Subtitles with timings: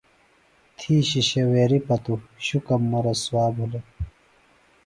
[0.77, 3.85] تھی شِشویریۡ پتوۡ شُکم مہ رسوا بِھلوۡ۔